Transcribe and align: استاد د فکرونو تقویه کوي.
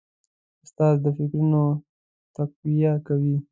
استاد 0.63 0.95
د 1.03 1.05
فکرونو 1.17 1.63
تقویه 2.35 2.93
کوي. 3.07 3.35